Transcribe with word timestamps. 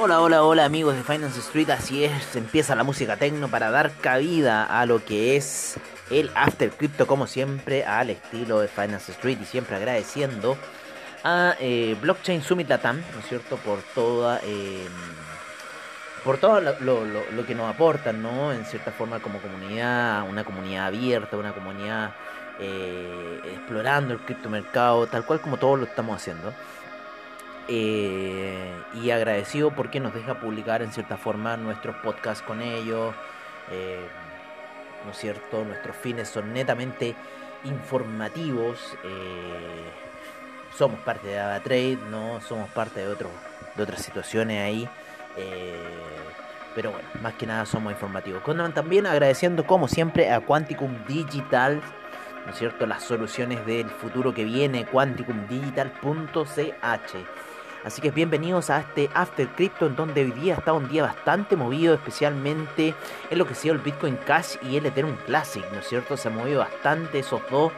Hola, 0.00 0.20
hola, 0.20 0.44
hola 0.44 0.64
amigos 0.64 0.94
de 0.94 1.02
Finance 1.02 1.40
Street, 1.40 1.68
así 1.70 2.04
es, 2.04 2.36
empieza 2.36 2.76
la 2.76 2.84
música 2.84 3.16
tecno 3.16 3.48
para 3.48 3.72
dar 3.72 3.90
cabida 4.00 4.62
a 4.62 4.86
lo 4.86 5.04
que 5.04 5.36
es 5.36 5.76
el 6.08 6.30
After 6.36 6.70
Crypto 6.70 7.08
como 7.08 7.26
siempre 7.26 7.84
al 7.84 8.10
estilo 8.10 8.60
de 8.60 8.68
Finance 8.68 9.10
Street 9.10 9.38
y 9.42 9.44
siempre 9.44 9.74
agradeciendo 9.74 10.56
a 11.24 11.56
eh, 11.58 11.96
Blockchain 12.00 12.42
Summit 12.42 12.68
Latam, 12.68 13.02
¿no 13.12 13.18
es 13.18 13.26
cierto?, 13.26 13.56
por 13.56 13.80
toda... 13.92 14.38
Eh, 14.44 14.86
por 16.22 16.38
todo 16.38 16.60
lo, 16.60 17.46
que 17.46 17.54
nos 17.56 17.68
aportan, 17.74 18.22
¿no? 18.22 18.52
En 18.52 18.64
cierta 18.66 18.92
forma 18.92 19.18
como 19.18 19.40
comunidad, 19.40 20.28
una 20.28 20.44
comunidad 20.44 20.86
abierta, 20.86 21.36
una 21.36 21.52
comunidad 21.52 22.12
eh, 22.60 23.40
explorando 23.52 24.14
el 24.14 24.20
criptomercado, 24.20 25.06
tal 25.06 25.24
cual 25.24 25.40
como 25.40 25.56
todos 25.56 25.78
lo 25.78 25.86
estamos 25.86 26.16
haciendo. 26.16 26.52
Eh, 27.68 28.72
y 29.02 29.10
agradecido 29.10 29.70
porque 29.70 30.00
nos 30.00 30.14
deja 30.14 30.40
publicar 30.40 30.82
en 30.82 30.90
cierta 30.90 31.16
forma 31.16 31.56
nuestros 31.56 31.96
podcasts 31.96 32.42
con 32.42 32.62
ellos. 32.62 33.14
Eh, 33.70 34.06
¿No 35.04 35.12
es 35.12 35.18
cierto? 35.18 35.64
Nuestros 35.64 35.96
fines 35.96 36.28
son 36.28 36.52
netamente 36.52 37.14
informativos. 37.64 38.96
somos 40.76 40.98
parte 41.00 41.28
de 41.28 41.38
AvaTrade, 41.38 41.98
¿no? 42.10 42.40
Somos 42.40 42.68
parte 42.70 43.00
de, 43.00 43.08
otro, 43.08 43.30
de 43.76 43.82
otras 43.82 44.02
situaciones 44.02 44.60
ahí. 44.60 44.88
pero 46.74 46.92
bueno, 46.92 47.08
más 47.20 47.34
que 47.34 47.46
nada 47.46 47.66
somos 47.66 47.92
informativos. 47.92 48.42
También 48.74 49.06
agradeciendo 49.06 49.66
como 49.66 49.88
siempre 49.88 50.32
a 50.32 50.40
Quanticum 50.40 51.04
Digital 51.06 51.82
¿no 52.48 52.54
cierto? 52.54 52.86
Las 52.86 53.04
soluciones 53.04 53.64
del 53.66 53.90
futuro 53.90 54.32
que 54.32 54.44
viene, 54.44 54.86
quanticumdigital.ch. 54.86 57.47
Así 57.84 58.02
que 58.02 58.10
bienvenidos 58.10 58.70
a 58.70 58.80
este 58.80 59.08
After 59.14 59.46
Crypto 59.48 59.86
en 59.86 59.94
donde 59.94 60.22
hoy 60.22 60.32
día 60.32 60.54
está 60.54 60.72
un 60.72 60.88
día 60.88 61.04
bastante 61.04 61.54
movido, 61.54 61.94
especialmente 61.94 62.92
en 63.30 63.38
lo 63.38 63.46
que 63.46 63.52
ha 63.52 63.56
sido 63.56 63.74
el 63.74 63.80
Bitcoin 63.80 64.16
Cash 64.26 64.56
y 64.62 64.76
el 64.76 64.86
Ethereum 64.86 65.16
Classic, 65.26 65.64
¿no 65.72 65.78
es 65.78 65.88
cierto? 65.88 66.16
Se 66.16 66.28
ha 66.28 66.30
movido 66.32 66.58
bastante 66.58 67.20
esos 67.20 67.40
dos. 67.50 67.72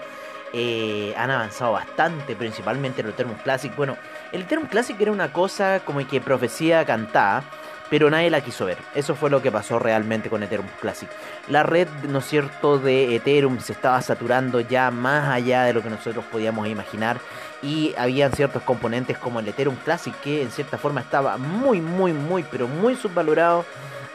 Eh, 0.52 1.14
han 1.16 1.30
avanzado 1.30 1.72
bastante, 1.72 2.34
principalmente 2.34 3.02
el 3.02 3.10
Ethereum 3.10 3.36
Classic. 3.36 3.74
Bueno, 3.76 3.96
el 4.32 4.42
Ethereum 4.42 4.66
Classic 4.68 4.98
era 4.98 5.12
una 5.12 5.32
cosa 5.32 5.80
como 5.84 6.04
que 6.08 6.20
profecía 6.20 6.84
cantada 6.86 7.44
pero 7.90 8.08
nadie 8.08 8.30
la 8.30 8.40
quiso 8.40 8.64
ver. 8.64 8.78
Eso 8.94 9.14
fue 9.14 9.28
lo 9.28 9.42
que 9.42 9.50
pasó 9.50 9.78
realmente 9.78 10.30
con 10.30 10.42
Ethereum 10.42 10.68
Classic. 10.80 11.08
La 11.48 11.64
red, 11.64 11.88
¿no 12.08 12.20
es 12.20 12.26
cierto?, 12.26 12.78
de 12.78 13.16
Ethereum 13.16 13.60
se 13.60 13.72
estaba 13.72 14.00
saturando 14.00 14.60
ya 14.60 14.90
más 14.90 15.28
allá 15.28 15.64
de 15.64 15.74
lo 15.74 15.82
que 15.82 15.90
nosotros 15.90 16.24
podíamos 16.30 16.68
imaginar 16.68 17.18
y 17.62 17.92
habían 17.98 18.32
ciertos 18.32 18.62
componentes 18.62 19.18
como 19.18 19.40
el 19.40 19.48
Ethereum 19.48 19.76
Classic 19.84 20.14
que 20.20 20.42
en 20.42 20.50
cierta 20.50 20.78
forma 20.78 21.00
estaba 21.00 21.36
muy, 21.36 21.80
muy, 21.80 22.12
muy, 22.12 22.44
pero 22.44 22.68
muy 22.68 22.94
subvalorado 22.94 23.66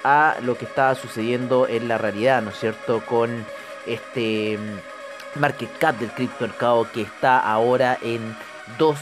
a 0.03 0.35
lo 0.41 0.57
que 0.57 0.65
estaba 0.65 0.95
sucediendo 0.95 1.67
en 1.67 1.87
la 1.87 1.97
realidad, 1.97 2.41
¿no 2.41 2.51
es 2.51 2.59
cierto?, 2.59 3.01
con 3.05 3.45
este 3.85 4.57
market 5.35 5.69
cap 5.77 5.97
del 5.99 6.11
criptomercado 6.11 6.87
que 6.91 7.01
está 7.01 7.39
ahora 7.39 7.97
en 8.01 8.35
2 8.77 8.97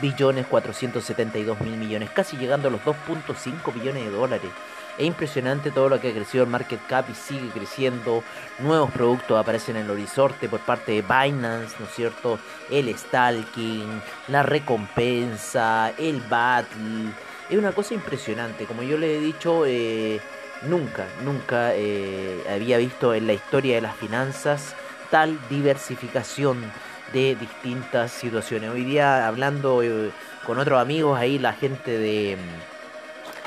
billones 0.00 0.46
472 0.46 1.60
mil 1.60 1.76
millones, 1.76 2.10
casi 2.10 2.36
llegando 2.36 2.68
a 2.68 2.70
los 2.70 2.80
2.5 2.82 3.72
billones 3.74 4.04
de 4.04 4.10
dólares. 4.10 4.50
Es 4.98 5.06
impresionante 5.06 5.70
todo 5.70 5.88
lo 5.88 6.00
que 6.00 6.10
ha 6.10 6.12
crecido 6.12 6.42
el 6.42 6.50
market 6.50 6.80
cap 6.88 7.08
y 7.08 7.14
sigue 7.14 7.48
creciendo. 7.50 8.24
Nuevos 8.58 8.90
productos 8.90 9.38
aparecen 9.38 9.76
en 9.76 9.84
el 9.84 9.90
horizonte 9.90 10.48
por 10.48 10.58
parte 10.60 10.90
de 10.90 11.02
Binance, 11.02 11.76
¿no 11.78 11.86
es 11.86 11.94
cierto? 11.94 12.38
El 12.68 12.92
stalking, 12.96 14.02
la 14.26 14.42
recompensa, 14.42 15.92
el 15.98 16.20
battle. 16.22 17.12
Es 17.48 17.56
una 17.56 17.70
cosa 17.70 17.94
impresionante. 17.94 18.64
Como 18.64 18.82
yo 18.82 18.98
le 18.98 19.16
he 19.16 19.20
dicho, 19.20 19.64
eh, 19.66 20.20
nunca, 20.62 21.06
nunca 21.24 21.74
eh, 21.74 22.42
había 22.52 22.78
visto 22.78 23.14
en 23.14 23.28
la 23.28 23.34
historia 23.34 23.76
de 23.76 23.82
las 23.82 23.94
finanzas 23.94 24.74
tal 25.10 25.38
diversificación 25.48 26.70
de 27.12 27.36
distintas 27.36 28.12
situaciones. 28.12 28.70
Hoy 28.70 28.84
día 28.84 29.26
hablando 29.26 29.82
eh, 29.82 30.10
con 30.46 30.58
otros 30.58 30.80
amigos 30.80 31.18
ahí, 31.18 31.38
la 31.38 31.52
gente 31.52 31.98
de, 31.98 32.36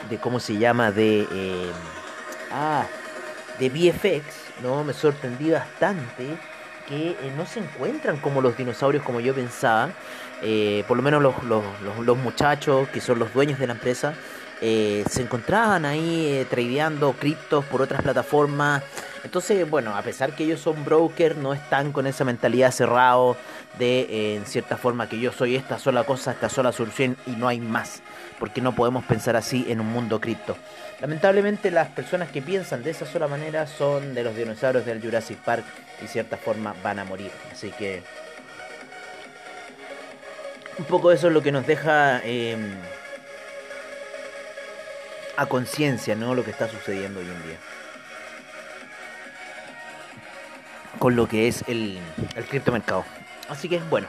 de 0.10 0.18
¿cómo 0.18 0.40
se 0.40 0.58
llama? 0.58 0.92
De, 0.92 1.28
eh, 1.32 1.72
ah, 2.52 2.86
de 3.60 3.70
VFX, 3.70 4.62
¿no? 4.64 4.84
Me 4.84 4.94
sorprendí 4.94 5.52
bastante 5.52 6.26
que 6.88 7.12
eh, 7.12 7.34
no 7.38 7.46
se 7.46 7.60
encuentran 7.60 8.18
como 8.18 8.42
los 8.42 8.58
dinosaurios 8.58 9.04
como 9.04 9.20
yo 9.20 9.34
pensaba. 9.34 9.90
por 10.88 10.98
lo 10.98 11.04
menos 11.04 11.22
los, 11.22 11.44
los, 11.44 11.64
los, 12.04 12.18
muchachos 12.18 12.90
que 12.90 13.00
son 13.00 13.20
los 13.20 13.32
dueños 13.32 13.60
de 13.60 13.68
la 13.68 13.74
empresa 13.74 14.16
se 14.60 15.22
encontraban 15.22 15.86
ahí 15.86 16.46
tradeando 16.50 17.14
criptos 17.14 17.66
por 17.66 17.82
otras 17.82 18.02
plataformas 18.02 18.84
entonces, 19.24 19.70
bueno, 19.70 19.96
a 19.96 20.02
pesar 20.02 20.36
que 20.36 20.44
ellos 20.44 20.60
son 20.60 20.84
brokers, 20.84 21.38
no 21.38 21.54
están 21.54 21.92
con 21.92 22.08
esa 22.08 22.26
mentalidad 22.26 22.72
cerrado 22.72 23.38
de, 23.78 24.02
eh, 24.02 24.36
en 24.36 24.46
cierta 24.46 24.78
forma, 24.78 25.08
que 25.08 25.20
yo 25.20 25.32
soy 25.32 25.56
esta 25.56 25.78
sola 25.78 26.04
cosa, 26.04 26.32
esta 26.32 26.50
sola 26.50 26.72
solución 26.72 27.16
y 27.28 27.32
no 27.32 27.48
hay 27.48 27.60
más. 27.60 28.02
Porque 28.40 28.62
no 28.62 28.74
podemos 28.74 29.04
pensar 29.06 29.36
así 29.36 29.66
en 29.70 29.80
un 29.80 29.88
mundo 29.88 30.20
cripto. 30.20 30.58
Lamentablemente 31.00 31.70
las 31.70 31.90
personas 31.90 32.30
que 32.30 32.42
piensan 32.42 32.84
de 32.84 32.92
esa 32.92 33.06
sola 33.06 33.28
manera 33.28 33.68
son 33.68 34.16
de 34.16 34.24
los 34.24 34.36
dinosaurios 34.36 34.86
del 34.86 35.02
Jurassic 35.02 35.38
Park 35.38 35.64
y 36.00 36.04
de 36.04 36.08
cierta 36.08 36.38
forma 36.38 36.74
van 36.84 37.00
a 37.00 37.06
morir. 37.06 37.32
Así 37.52 37.70
que 37.72 38.02
un 40.80 40.86
poco 40.86 41.12
eso 41.12 41.28
es 41.28 41.34
lo 41.34 41.44
que 41.44 41.52
nos 41.52 41.68
deja 41.68 42.22
em, 42.24 42.76
a 45.38 45.46
conciencia, 45.46 46.16
¿no? 46.16 46.34
Lo 46.34 46.44
que 46.44 46.52
está 46.52 46.68
sucediendo 46.68 47.20
hoy 47.20 47.28
en 47.28 47.44
día. 47.44 47.58
Con 51.00 51.16
lo 51.16 51.28
que 51.28 51.48
es 51.48 51.64
el, 51.68 52.00
el 52.36 52.46
criptomercado. 52.46 53.06
Así 53.50 53.68
que 53.70 53.80
bueno. 53.90 54.08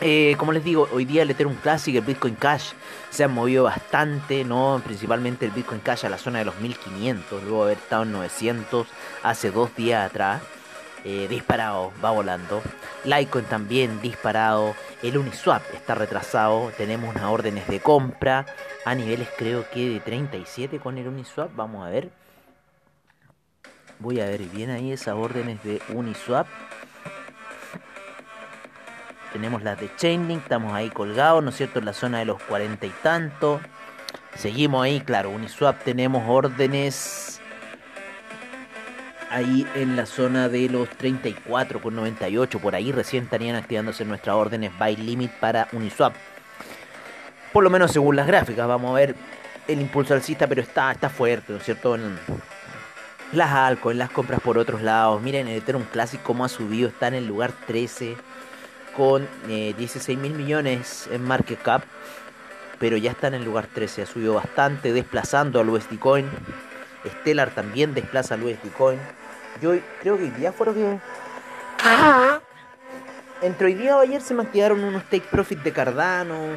Eh, 0.00 0.36
como 0.38 0.52
les 0.52 0.62
digo, 0.62 0.88
hoy 0.92 1.04
día 1.04 1.22
el 1.22 1.30
Ethereum 1.30 1.56
Classic, 1.56 1.96
el 1.96 2.02
Bitcoin 2.02 2.36
Cash 2.36 2.70
se 3.10 3.24
han 3.24 3.32
movido 3.32 3.64
bastante, 3.64 4.44
¿no? 4.44 4.80
Principalmente 4.84 5.44
el 5.44 5.50
Bitcoin 5.50 5.80
Cash 5.80 6.06
a 6.06 6.08
la 6.08 6.18
zona 6.18 6.38
de 6.38 6.44
los 6.44 6.56
1500, 6.60 7.42
luego 7.42 7.64
haber 7.64 7.78
estado 7.78 8.04
en 8.04 8.12
900 8.12 8.86
hace 9.24 9.50
dos 9.50 9.74
días 9.74 10.08
atrás. 10.08 10.40
Eh, 11.04 11.26
disparado, 11.28 11.92
va 12.04 12.10
volando. 12.10 12.60
Litecoin 13.04 13.44
también 13.46 14.00
disparado. 14.00 14.74
El 15.02 15.16
Uniswap 15.16 15.62
está 15.74 15.94
retrasado. 15.94 16.70
Tenemos 16.76 17.14
unas 17.14 17.24
órdenes 17.24 17.66
de 17.68 17.80
compra 17.80 18.46
a 18.84 18.94
niveles 18.94 19.28
creo 19.36 19.68
que 19.70 19.88
de 19.88 20.00
37 20.00 20.78
con 20.78 20.98
el 20.98 21.08
Uniswap. 21.08 21.54
Vamos 21.54 21.86
a 21.86 21.90
ver. 21.90 22.10
Voy 24.00 24.20
a 24.20 24.26
ver 24.26 24.42
bien 24.42 24.70
ahí 24.70 24.92
esas 24.92 25.14
órdenes 25.14 25.62
de 25.64 25.82
Uniswap. 25.92 26.46
Tenemos 29.32 29.62
las 29.62 29.78
de 29.80 29.90
Chainlink, 29.96 30.42
estamos 30.42 30.72
ahí 30.72 30.88
colgados, 30.88 31.42
¿no 31.42 31.50
es 31.50 31.56
cierto? 31.56 31.80
En 31.80 31.84
la 31.84 31.92
zona 31.92 32.20
de 32.20 32.24
los 32.24 32.40
cuarenta 32.42 32.86
y 32.86 32.92
tanto. 33.02 33.60
Seguimos 34.36 34.84
ahí, 34.84 35.00
claro, 35.00 35.30
Uniswap 35.30 35.82
tenemos 35.82 36.22
órdenes 36.28 37.40
ahí 39.30 39.66
en 39.74 39.96
la 39.96 40.06
zona 40.06 40.48
de 40.48 40.68
los 40.68 40.88
34 40.90 41.82
con 41.82 41.96
98. 41.96 42.60
Por 42.60 42.76
ahí 42.76 42.92
recién 42.92 43.24
estarían 43.24 43.56
activándose 43.56 44.04
nuestras 44.04 44.36
órdenes 44.36 44.70
buy 44.78 44.96
limit 44.96 45.32
para 45.32 45.68
Uniswap. 45.72 46.14
Por 47.52 47.64
lo 47.64 47.70
menos 47.70 47.90
según 47.90 48.14
las 48.14 48.28
gráficas, 48.28 48.68
vamos 48.68 48.92
a 48.92 48.94
ver 48.94 49.16
el 49.66 49.80
impulso 49.80 50.14
alcista, 50.14 50.46
pero 50.46 50.62
está, 50.62 50.92
está 50.92 51.10
fuerte, 51.10 51.52
¿no 51.52 51.58
es 51.58 51.64
cierto? 51.64 51.96
Las 53.32 53.50
altcoins, 53.50 53.98
las 53.98 54.10
compras 54.10 54.40
por 54.40 54.58
otros 54.58 54.82
lados. 54.82 55.20
Miren, 55.22 55.48
el 55.48 55.58
Ethereum 55.58 55.84
Classic 55.84 56.22
cómo 56.22 56.44
ha 56.44 56.48
subido, 56.48 56.88
está 56.88 57.08
en 57.08 57.14
el 57.14 57.26
lugar 57.26 57.52
13 57.66 58.16
con 58.96 59.28
16 59.46 60.08
eh, 60.08 60.20
mil 60.20 60.32
millones 60.32 61.08
en 61.12 61.24
market 61.24 61.60
cap. 61.62 61.82
Pero 62.78 62.96
ya 62.96 63.10
está 63.10 63.26
en 63.26 63.34
el 63.34 63.44
lugar 63.44 63.66
13, 63.66 64.02
ha 64.02 64.06
subido 64.06 64.34
bastante, 64.34 64.92
desplazando 64.92 65.60
al 65.60 65.68
USD 65.68 65.98
Coin. 65.98 66.26
Stellar 67.20 67.50
también 67.50 67.94
desplaza 67.94 68.34
al 68.34 68.44
USD 68.44 68.72
Coin. 68.76 68.98
Yo 69.60 69.74
creo 70.00 70.16
que 70.16 70.24
hoy 70.24 70.30
día 70.30 70.52
fueron 70.52 70.74
que... 70.76 70.98
Entre 73.40 73.66
hoy 73.66 73.74
día 73.74 73.96
o 73.96 74.00
ayer 74.00 74.20
se 74.20 74.34
me 74.34 74.42
unos 74.42 75.04
take 75.04 75.26
profit 75.30 75.60
de 75.60 75.72
Cardano. 75.72 76.56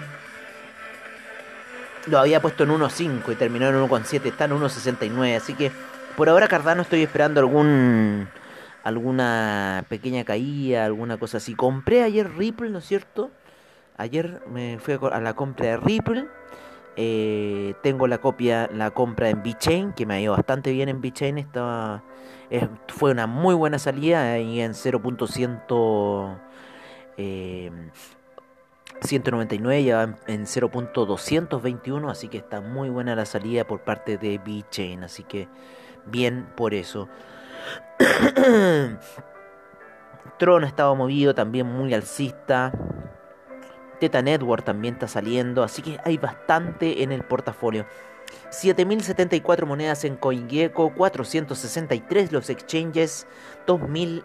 Lo 2.07 2.19
había 2.19 2.41
puesto 2.41 2.63
en 2.63 2.71
1.5 2.71 3.31
y 3.31 3.35
terminó 3.35 3.67
en 3.67 3.75
1.7. 3.75 4.25
Está 4.25 4.45
en 4.45 4.51
1.69. 4.51 5.37
Así 5.37 5.53
que 5.53 5.71
por 6.15 6.29
ahora 6.29 6.47
Cardano 6.47 6.81
estoy 6.81 7.03
esperando 7.03 7.39
algún 7.39 8.27
alguna 8.83 9.85
pequeña 9.89 10.23
caída, 10.23 10.85
alguna 10.85 11.17
cosa 11.17 11.37
así. 11.37 11.55
Compré 11.55 12.03
ayer 12.03 12.31
Ripple, 12.35 12.69
¿no 12.69 12.79
es 12.79 12.85
cierto? 12.85 13.31
Ayer 13.97 14.41
me 14.49 14.79
fui 14.79 14.97
a 15.11 15.19
la 15.19 15.33
compra 15.35 15.67
de 15.67 15.77
Ripple. 15.77 16.27
Eh, 16.97 17.73
tengo 17.83 18.07
la 18.07 18.17
copia, 18.17 18.69
la 18.73 18.91
compra 18.91 19.29
en 19.29 19.43
VeChain, 19.43 19.93
que 19.93 20.05
me 20.05 20.15
ha 20.15 20.21
ido 20.21 20.33
bastante 20.33 20.71
bien 20.71 20.89
en 20.89 21.01
VeChain. 21.01 21.37
Estaba, 21.37 22.03
fue 22.87 23.11
una 23.11 23.27
muy 23.27 23.55
buena 23.55 23.79
salida 23.79 24.39
y 24.39 24.61
en 24.61 24.73
0.100 24.73 26.39
eh, 27.17 27.71
199 29.01 29.83
ya 29.83 30.17
en 30.27 30.45
0.221, 30.45 32.09
así 32.09 32.27
que 32.27 32.37
está 32.37 32.61
muy 32.61 32.89
buena 32.89 33.15
la 33.15 33.25
salida 33.25 33.65
por 33.65 33.81
parte 33.81 34.17
de 34.17 34.37
B-Chain, 34.37 35.03
así 35.03 35.23
que 35.23 35.47
bien 36.05 36.47
por 36.55 36.73
eso. 36.73 37.07
Tron 40.39 40.63
estaba 40.63 40.93
movido, 40.95 41.35
también 41.35 41.67
muy 41.67 41.93
alcista. 41.93 42.71
Teta 43.99 44.21
Network 44.23 44.65
también 44.65 44.95
está 44.95 45.07
saliendo, 45.07 45.61
así 45.63 45.83
que 45.83 45.99
hay 46.03 46.17
bastante 46.17 47.03
en 47.03 47.11
el 47.11 47.23
portafolio. 47.23 47.85
7.074 48.49 49.65
monedas 49.65 50.03
en 50.05 50.15
CoinGecko, 50.15 50.93
463 50.95 52.31
los 52.31 52.49
exchanges, 52.49 53.27
2.000 53.67 54.23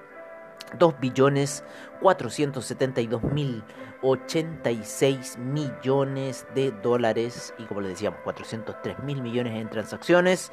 2 0.79 1.01
billones 1.01 1.65
472 2.01 3.23
mil 3.23 3.63
86 4.03 5.39
millones 5.39 6.47
de 6.55 6.71
dólares 6.71 7.55
y 7.59 7.65
como 7.65 7.81
les 7.81 7.91
decíamos 7.91 8.21
403 8.25 9.01
mil 9.01 9.23
millones 9.23 9.55
en 9.55 9.69
transacciones. 9.71 10.53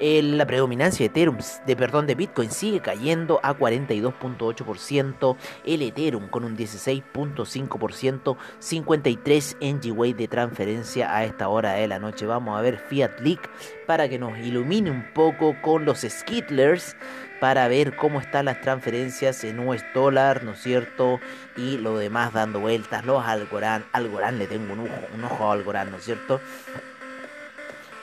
La 0.00 0.46
predominancia 0.46 1.04
de 1.04 1.10
Ethereum, 1.10 1.38
de 1.64 1.76
perdón, 1.76 2.08
de 2.08 2.16
Bitcoin 2.16 2.50
sigue 2.50 2.80
cayendo 2.80 3.38
a 3.44 3.56
42.8%, 3.56 5.36
el 5.64 5.82
Ethereum 5.82 6.28
con 6.28 6.42
un 6.42 6.56
16.5%, 6.56 8.36
53 8.58 9.56
NGWay 9.60 10.12
de 10.14 10.26
transferencia 10.26 11.14
a 11.14 11.24
esta 11.24 11.48
hora 11.48 11.74
de 11.74 11.86
la 11.86 12.00
noche. 12.00 12.26
Vamos 12.26 12.58
a 12.58 12.62
ver 12.62 12.78
Fiat 12.78 13.20
Leak 13.20 13.48
para 13.86 14.08
que 14.08 14.18
nos 14.18 14.36
ilumine 14.38 14.90
un 14.90 15.04
poco 15.14 15.54
con 15.62 15.84
los 15.84 16.00
Skittlers 16.00 16.96
para 17.42 17.66
ver 17.66 17.96
cómo 17.96 18.20
están 18.20 18.44
las 18.44 18.60
transferencias 18.60 19.42
en 19.42 19.58
US 19.58 19.84
dólar, 19.92 20.44
¿no 20.44 20.52
es 20.52 20.62
cierto? 20.62 21.18
Y 21.56 21.76
lo 21.76 21.96
demás 21.96 22.32
dando 22.32 22.60
vueltas, 22.60 23.04
los 23.04 23.26
Algorand, 23.26 23.84
Algorand 23.90 24.38
le 24.38 24.46
tengo 24.46 24.72
un 24.72 24.78
ojo, 24.78 25.08
un 25.12 25.24
ojo 25.24 25.50
a 25.50 25.52
Algorand, 25.54 25.90
¿no 25.90 25.96
es 25.96 26.04
cierto? 26.04 26.40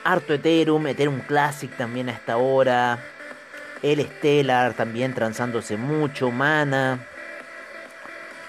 harto 0.04 0.34
Ethereum, 0.34 0.86
Ethereum 0.88 1.20
Classic 1.20 1.74
también 1.74 2.10
a 2.10 2.12
esta 2.12 2.36
hora, 2.36 2.98
el 3.82 4.04
Stellar 4.04 4.74
también 4.74 5.14
transándose 5.14 5.78
mucho, 5.78 6.30
Mana, 6.30 6.98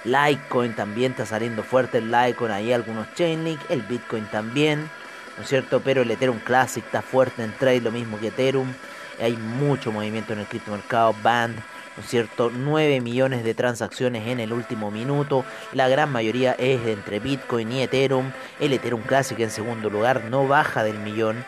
Litecoin 0.04 0.74
también 0.74 1.12
está 1.14 1.26
saliendo 1.26 1.64
fuerte 1.64 2.00
el 2.00 2.12
Litecoin, 2.12 2.52
ahí 2.52 2.74
algunos 2.74 3.08
Chainlink, 3.16 3.62
el 3.70 3.82
Bitcoin 3.84 4.26
también, 4.26 4.90
¿no 5.38 5.44
es 5.44 5.48
cierto? 5.48 5.80
Pero 5.80 6.02
el 6.02 6.12
Ethereum 6.12 6.40
Classic 6.40 6.84
está 6.84 7.02
fuerte 7.02 7.46
en 7.46 7.54
trade, 7.54 7.80
lo 7.80 7.94
mismo 7.94 8.20
que 8.20 8.28
Ethereum, 8.28 8.74
hay 9.22 9.38
mucho 9.38 9.92
movimiento 9.92 10.34
en 10.34 10.40
el 10.40 10.46
criptomercado, 10.46 11.16
Band, 11.22 11.56
¿no 11.56 12.04
es 12.04 12.10
cierto? 12.10 12.52
9 12.54 13.02
millones 13.02 13.44
de 13.44 13.54
transacciones 13.54 14.28
en 14.28 14.40
el 14.40 14.54
último 14.54 14.92
minuto. 14.92 15.46
La 15.74 15.88
gran 15.88 16.12
mayoría 16.12 16.54
es 16.54 16.86
entre 16.88 17.20
Bitcoin 17.20 17.72
y 17.72 17.84
Ethereum. 17.84 18.32
El 18.60 18.74
Ethereum 18.74 19.02
Classic 19.02 19.40
en 19.40 19.52
segundo 19.52 19.90
lugar 19.90 20.26
no 20.26 20.48
baja 20.48 20.84
del 20.84 21.00
millón. 21.00 21.44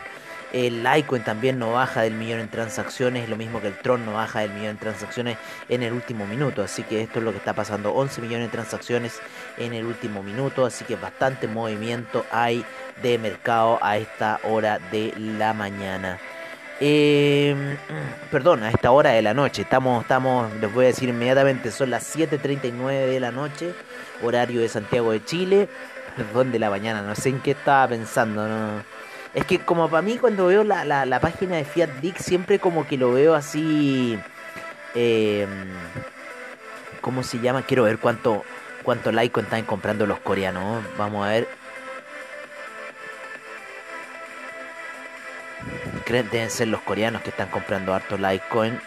El 0.54 0.84
Litecoin 0.84 1.24
también 1.24 1.58
no 1.58 1.72
baja 1.72 2.02
del 2.02 2.14
millón 2.14 2.38
en 2.38 2.48
transacciones, 2.48 3.28
lo 3.28 3.36
mismo 3.36 3.60
que 3.60 3.66
el 3.66 3.76
Tron 3.76 4.06
no 4.06 4.12
baja 4.12 4.38
del 4.38 4.52
millón 4.52 4.68
en 4.68 4.78
transacciones 4.78 5.36
en 5.68 5.82
el 5.82 5.92
último 5.92 6.28
minuto. 6.28 6.62
Así 6.62 6.84
que 6.84 7.02
esto 7.02 7.18
es 7.18 7.24
lo 7.24 7.32
que 7.32 7.38
está 7.38 7.54
pasando, 7.54 7.92
11 7.92 8.20
millones 8.20 8.46
de 8.46 8.52
transacciones 8.52 9.18
en 9.58 9.72
el 9.72 9.84
último 9.84 10.22
minuto. 10.22 10.64
Así 10.64 10.84
que 10.84 10.94
bastante 10.94 11.48
movimiento 11.48 12.24
hay 12.30 12.64
de 13.02 13.18
mercado 13.18 13.80
a 13.82 13.96
esta 13.96 14.38
hora 14.44 14.78
de 14.92 15.12
la 15.16 15.54
mañana. 15.54 16.20
Eh, 16.80 17.76
perdón, 18.30 18.64
a 18.64 18.70
esta 18.70 18.90
hora 18.90 19.10
de 19.10 19.22
la 19.22 19.34
noche. 19.34 19.62
Estamos, 19.62 20.02
estamos, 20.02 20.52
les 20.60 20.72
voy 20.72 20.86
a 20.86 20.88
decir 20.88 21.08
inmediatamente, 21.08 21.70
son 21.70 21.90
las 21.90 22.16
7.39 22.16 23.06
de 23.06 23.20
la 23.20 23.30
noche, 23.30 23.74
horario 24.22 24.60
de 24.60 24.68
Santiago 24.68 25.12
de 25.12 25.24
Chile. 25.24 25.68
Perdón 26.16 26.52
de 26.52 26.58
la 26.58 26.70
mañana, 26.70 27.02
no 27.02 27.14
sé 27.14 27.30
en 27.30 27.40
qué 27.40 27.52
estaba 27.52 27.88
pensando. 27.88 28.48
¿no? 28.48 28.82
Es 29.34 29.44
que 29.44 29.58
como 29.58 29.88
para 29.88 30.02
mí 30.02 30.16
cuando 30.18 30.46
veo 30.46 30.64
la, 30.64 30.84
la, 30.84 31.20
página 31.20 31.56
de 31.56 31.64
Fiat 31.64 31.90
Dick, 32.00 32.18
siempre 32.18 32.58
como 32.58 32.86
que 32.86 32.96
lo 32.96 33.12
veo 33.12 33.34
así... 33.34 34.18
Eh, 34.94 35.46
¿Cómo 37.00 37.22
se 37.22 37.38
llama? 37.38 37.62
Quiero 37.62 37.82
ver 37.82 37.98
cuánto, 37.98 38.44
cuánto 38.82 39.12
like 39.12 39.38
están 39.40 39.64
comprando 39.64 40.06
los 40.06 40.20
coreanos. 40.20 40.82
Vamos 40.96 41.26
a 41.26 41.28
ver. 41.28 41.63
Deben 46.12 46.50
ser 46.50 46.68
los 46.68 46.80
coreanos 46.82 47.22
que 47.22 47.30
están 47.30 47.48
comprando 47.48 47.94
harto 47.94 48.16
Litecoin. 48.16 48.78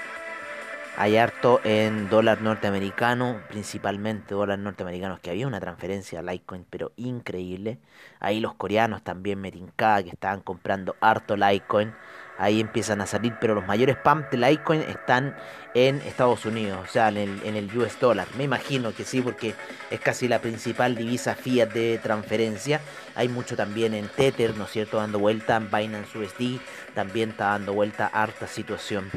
Hay 0.98 1.18
harto 1.18 1.62
en 1.64 2.10
dólar 2.10 2.42
norteamericano, 2.42 3.42
principalmente 3.50 4.34
dólar 4.34 4.60
norteamericanos, 4.60 5.20
que 5.20 5.30
había 5.30 5.48
una 5.48 5.60
transferencia 5.60 6.20
a 6.20 6.24
Litecoin, 6.24 6.66
pero 6.70 6.92
increíble. 6.96 7.80
Ahí 8.20 8.40
los 8.40 8.56
coreanos 8.56 9.04
también 9.04 9.42
Merinka, 9.42 10.02
que 10.04 10.10
estaban 10.10 10.42
comprando 10.42 10.96
harto 11.02 11.36
Litecoin. 11.36 11.94
Ahí 12.38 12.62
empiezan 12.62 13.02
a 13.02 13.08
salir, 13.08 13.34
pero 13.42 13.56
los 13.56 13.66
mayores 13.66 13.98
pumps 13.98 14.30
de 14.30 14.38
Litecoin 14.38 14.82
están 14.82 15.36
en 15.74 16.02
Estados 16.02 16.46
Unidos, 16.46 16.80
o 16.84 16.92
sea, 16.92 17.10
en 17.10 17.18
el, 17.18 17.42
en 17.44 17.56
el 17.56 17.78
US 17.78 18.00
dollar. 18.00 18.28
Me 18.38 18.44
imagino 18.44 18.94
que 18.94 19.04
sí, 19.04 19.22
porque 19.22 19.56
es 19.90 20.00
casi 20.00 20.28
la 20.28 20.40
principal 20.40 20.96
divisa 20.96 21.36
fiat 21.36 21.70
de 21.70 22.00
transferencia. 22.02 22.82
Hay 23.16 23.28
mucho 23.28 23.56
también 23.56 23.94
en 23.94 24.08
Tether, 24.08 24.56
¿no 24.56 24.66
es 24.66 24.72
cierto? 24.72 24.98
Dando 24.98 25.20
vuelta 25.20 25.56
en 25.56 25.70
Binance 25.70 26.18
USD, 26.18 26.60
también 26.94 27.32
está 27.32 27.50
dando 27.50 27.74
vuelta 27.74 28.08
harta 28.08 28.48
situación. 28.48 29.10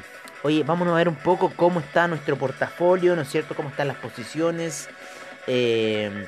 Oye, 0.42 0.62
vámonos 0.64 0.94
a 0.94 0.96
ver 0.96 1.08
un 1.08 1.16
poco 1.16 1.52
cómo 1.54 1.80
está 1.80 2.08
nuestro 2.08 2.36
portafolio, 2.36 3.14
¿no 3.14 3.22
es 3.22 3.28
cierto? 3.28 3.54
Cómo 3.54 3.68
están 3.68 3.88
las 3.88 3.98
posiciones. 3.98 4.88
Eh, 5.46 6.26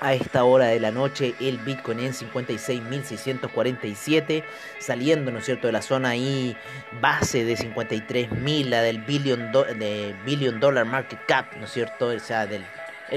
a 0.00 0.14
esta 0.14 0.44
hora 0.44 0.66
de 0.66 0.80
la 0.80 0.90
noche 0.90 1.34
el 1.40 1.58
Bitcoin 1.58 2.00
en 2.00 2.12
56.647, 2.12 4.42
saliendo, 4.78 5.30
¿no 5.30 5.38
es 5.38 5.44
cierto?, 5.44 5.66
de 5.66 5.72
la 5.72 5.82
zona 5.82 6.08
ahí 6.10 6.56
base 7.00 7.44
de 7.44 7.56
53.000, 7.56 8.64
la 8.66 8.82
del 8.82 8.98
billion, 8.98 9.52
de 9.52 10.14
billion 10.24 10.58
dollar 10.58 10.86
market 10.86 11.20
cap, 11.26 11.54
¿no 11.56 11.66
es 11.66 11.72
cierto?, 11.72 12.06
o 12.06 12.18
sea, 12.18 12.46
del 12.46 12.64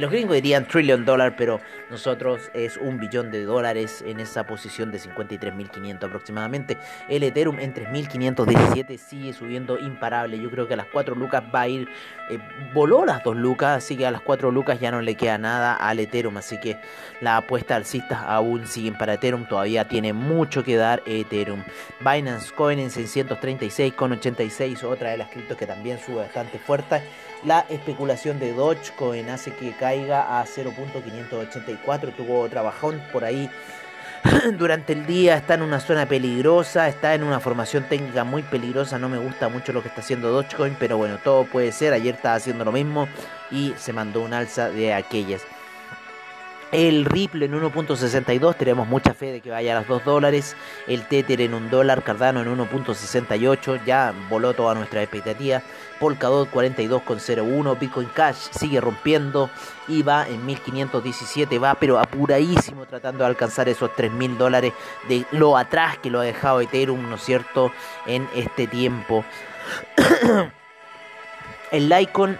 los 0.01 0.11
gringos 0.11 0.35
dirían 0.35 0.67
trillion 0.67 1.05
dollar, 1.05 1.35
pero 1.35 1.59
nosotros 1.89 2.49
es 2.53 2.77
un 2.77 2.99
billón 2.99 3.31
de 3.31 3.43
dólares 3.43 4.03
en 4.05 4.19
esa 4.19 4.45
posición 4.45 4.91
de 4.91 4.99
53.500 4.99 6.03
aproximadamente. 6.03 6.77
El 7.07 7.23
Ethereum 7.23 7.59
en 7.59 7.73
3.517 7.73 8.97
sigue 8.97 9.33
subiendo 9.33 9.77
imparable. 9.77 10.39
Yo 10.39 10.49
creo 10.49 10.67
que 10.67 10.73
a 10.73 10.77
las 10.77 10.87
4 10.87 11.15
lucas 11.15 11.43
va 11.53 11.61
a 11.61 11.67
ir, 11.67 11.87
eh, 12.29 12.39
voló 12.73 13.05
las 13.05 13.23
2 13.23 13.35
lucas, 13.35 13.77
así 13.77 13.95
que 13.95 14.05
a 14.05 14.11
las 14.11 14.21
4 14.21 14.51
lucas 14.51 14.79
ya 14.79 14.91
no 14.91 15.01
le 15.01 15.15
queda 15.15 15.37
nada 15.37 15.75
al 15.75 15.99
Ethereum. 15.99 16.37
Así 16.37 16.59
que 16.59 16.77
la 17.21 17.37
apuesta 17.37 17.75
alcista 17.75 18.23
aún 18.23 18.67
siguen 18.67 18.97
para 18.97 19.13
Ethereum, 19.13 19.45
todavía 19.45 19.87
tiene 19.87 20.13
mucho 20.13 20.63
que 20.63 20.75
dar 20.75 21.03
Ethereum. 21.05 21.63
Binance 21.99 22.53
Coin 22.53 22.79
en 22.79 22.89
636,86, 22.89 24.83
otra 24.83 25.11
de 25.11 25.17
las 25.17 25.29
criptos 25.29 25.57
que 25.57 25.67
también 25.67 25.99
sube 25.99 26.17
bastante 26.17 26.57
fuerte. 26.59 27.01
La 27.45 27.65
especulación 27.67 28.39
de 28.39 28.53
Dogecoin 28.53 29.29
hace 29.29 29.53
que 29.53 29.73
caiga 29.73 30.39
a 30.39 30.45
0.584. 30.45 32.15
Tuvo 32.15 32.47
bajón 32.47 33.01
por 33.11 33.25
ahí 33.25 33.49
durante 34.57 34.93
el 34.93 35.05
día. 35.05 35.35
Está 35.35 35.55
en 35.55 35.63
una 35.63 35.81
zona 35.81 36.05
peligrosa. 36.05 36.87
Está 36.87 37.15
en 37.15 37.23
una 37.23 37.41
formación 37.41 37.83
técnica 37.89 38.23
muy 38.23 38.43
peligrosa. 38.43 38.97
No 38.97 39.09
me 39.09 39.17
gusta 39.17 39.49
mucho 39.49 39.73
lo 39.73 39.81
que 39.81 39.89
está 39.89 39.99
haciendo 39.99 40.31
Dogecoin. 40.31 40.77
Pero 40.79 40.95
bueno, 40.97 41.17
todo 41.21 41.43
puede 41.43 41.73
ser. 41.73 41.91
Ayer 41.91 42.15
estaba 42.15 42.35
haciendo 42.35 42.63
lo 42.63 42.71
mismo. 42.71 43.09
Y 43.51 43.73
se 43.77 43.91
mandó 43.91 44.21
un 44.21 44.33
alza 44.33 44.69
de 44.69 44.93
aquellas. 44.93 45.41
El 46.73 47.05
Ripple 47.05 47.45
en 47.45 47.53
1.62, 47.53 48.55
tenemos 48.55 48.87
mucha 48.87 49.13
fe 49.13 49.31
de 49.31 49.41
que 49.41 49.51
vaya 49.51 49.77
a 49.77 49.81
los 49.81 49.87
2 49.87 50.05
dólares. 50.05 50.55
El 50.87 51.07
Tether 51.07 51.39
en 51.41 51.53
1 51.53 51.69
dólar, 51.69 52.01
Cardano 52.01 52.41
en 52.41 52.47
1.68, 52.57 53.85
ya 53.85 54.11
voló 54.27 54.55
toda 54.55 54.73
nuestra 54.73 55.03
expectativa. 55.03 55.61
Polkadot 55.99 56.51
42.01, 56.51 57.77
Bitcoin 57.77 58.09
Cash 58.15 58.47
sigue 58.57 58.81
rompiendo 58.81 59.51
y 59.87 60.01
va 60.01 60.27
en 60.27 60.43
1517, 60.47 61.59
va 61.59 61.75
pero 61.75 61.99
apuradísimo 61.99 62.87
tratando 62.87 63.23
de 63.23 63.29
alcanzar 63.29 63.69
esos 63.69 63.91
3.000 63.91 64.37
dólares 64.37 64.73
de 65.07 65.27
lo 65.29 65.55
atrás 65.55 65.99
que 65.99 66.09
lo 66.09 66.21
ha 66.21 66.23
dejado 66.23 66.59
Ethereum, 66.59 67.07
¿no 67.07 67.17
es 67.17 67.21
cierto?, 67.21 67.71
en 68.07 68.27
este 68.33 68.65
tiempo. 68.65 69.23
el 71.71 71.87
Litecoin 71.87 72.35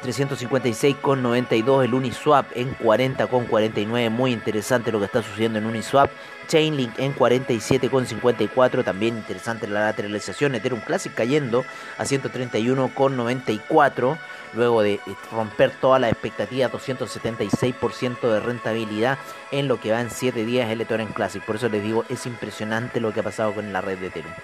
356,92 0.00 1.84
el 1.84 1.94
Uniswap 1.94 2.46
en 2.54 2.76
40,49. 2.76 4.10
Muy 4.10 4.32
interesante 4.32 4.92
lo 4.92 4.98
que 4.98 5.06
está 5.06 5.22
sucediendo 5.22 5.58
en 5.58 5.66
Uniswap. 5.66 6.10
Chainlink 6.48 6.98
en 6.98 7.14
47,54. 7.14 8.84
También 8.84 9.16
interesante 9.16 9.66
la 9.66 9.80
lateralización. 9.80 10.54
Ethereum 10.54 10.80
Classic 10.80 11.14
cayendo 11.14 11.64
a 11.98 12.04
131,94. 12.04 14.18
Luego 14.54 14.82
de 14.82 15.00
romper 15.30 15.70
toda 15.80 15.98
la 15.98 16.08
expectativa, 16.08 16.70
276% 16.70 18.20
de 18.20 18.40
rentabilidad 18.40 19.18
en 19.50 19.68
lo 19.68 19.78
que 19.78 19.92
va 19.92 20.00
en 20.00 20.10
7 20.10 20.44
días 20.44 20.70
el 20.70 20.80
Ethereum 20.80 21.12
Classic. 21.12 21.44
Por 21.44 21.56
eso 21.56 21.68
les 21.68 21.82
digo, 21.82 22.04
es 22.08 22.24
impresionante 22.26 23.00
lo 23.00 23.12
que 23.12 23.20
ha 23.20 23.24
pasado 23.24 23.52
con 23.52 23.72
la 23.72 23.80
red 23.80 23.98
de 23.98 24.06
Ethereum. 24.06 24.34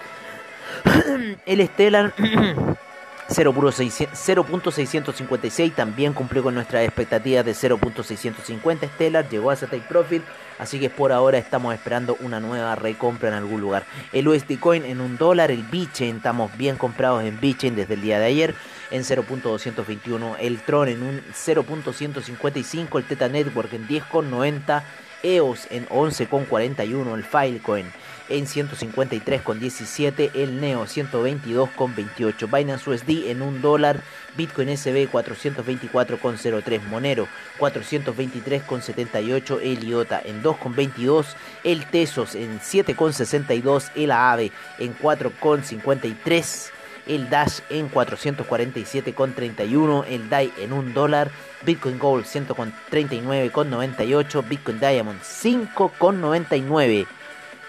el 1.45 1.67
Stellar 1.67 2.13
0.656 3.29 5.73
también 5.73 6.13
cumplió 6.13 6.43
con 6.43 6.53
nuestras 6.53 6.83
expectativas 6.83 7.43
de 7.43 7.53
0.650 7.53 8.87
Stellar, 8.93 9.27
llegó 9.27 9.49
a 9.49 9.55
take 9.55 9.81
profit, 9.89 10.21
así 10.59 10.79
que 10.79 10.91
por 10.91 11.11
ahora 11.11 11.39
estamos 11.39 11.73
esperando 11.73 12.15
una 12.21 12.39
nueva 12.39 12.75
recompra 12.75 13.29
en 13.29 13.35
algún 13.35 13.61
lugar. 13.61 13.87
El 14.13 14.27
USD 14.27 14.59
Coin 14.59 14.85
en 14.85 15.01
un 15.01 15.17
dólar, 15.17 15.49
el 15.49 15.63
Bitcoin, 15.63 16.17
estamos 16.17 16.55
bien 16.55 16.77
comprados 16.77 17.23
en 17.23 17.39
Bitcoin 17.39 17.75
desde 17.75 17.95
el 17.95 18.01
día 18.01 18.19
de 18.19 18.25
ayer 18.25 18.53
en 18.91 19.01
0.221, 19.01 20.35
el 20.39 20.61
Tron 20.61 20.89
en 20.89 21.01
un 21.01 21.23
0.155, 21.33 22.97
el 22.97 23.05
Teta 23.05 23.27
Network 23.27 23.73
en 23.73 23.87
10.90, 23.87 24.83
EOS 25.23 25.65
en 25.71 25.87
11.41, 25.87 27.15
el 27.15 27.23
Filecoin 27.23 27.91
en 28.29 28.45
153,17, 28.45 30.31
el 30.33 30.59
Neo 30.59 30.85
122,28, 30.85 32.51
Binance 32.51 32.89
USD 32.89 33.29
en 33.29 33.41
1 33.41 33.59
dólar, 33.59 34.01
Bitcoin 34.35 34.75
SB 34.75 35.09
424,03, 35.11 36.83
Monero 36.87 37.27
423,78, 37.59 39.59
el 39.61 39.83
IOTA 39.83 40.21
en 40.25 40.41
2,22, 40.43 41.27
el 41.63 41.85
Tesos 41.85 42.35
en 42.35 42.59
7,62, 42.59 43.91
el 43.95 44.11
AAVE 44.11 44.51
en 44.79 44.97
4,53, 44.97 46.71
el 47.07 47.29
Dash 47.29 47.59
en 47.69 47.91
447,31, 47.91 50.05
el 50.07 50.29
DAI 50.29 50.51
en 50.59 50.73
1 50.73 50.93
dólar, 50.93 51.29
Bitcoin 51.63 51.97
Gold 51.99 52.25
139,98, 52.25 54.47
Bitcoin 54.47 54.79
Diamond 54.79 55.21
5,99. 55.21 57.05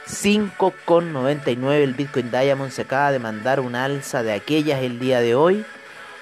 5,99 0.07 1.83
el 1.83 1.95
Bitcoin 1.95 2.31
Diamond 2.31 2.71
se 2.71 2.83
acaba 2.83 3.13
de 3.13 3.19
mandar 3.19 3.61
un 3.61 3.75
alza 3.75 4.23
de 4.23 4.33
aquellas 4.33 4.83
el 4.83 4.99
día 4.99 5.21
de 5.21 5.35
hoy 5.35 5.65